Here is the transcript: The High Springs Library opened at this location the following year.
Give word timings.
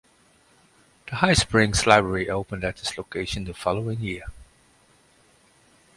The 1.11 1.17
High 1.17 1.35
Springs 1.35 1.85
Library 1.85 2.27
opened 2.27 2.63
at 2.63 2.77
this 2.77 2.97
location 2.97 3.43
the 3.43 3.53
following 3.53 3.99
year. 3.99 4.23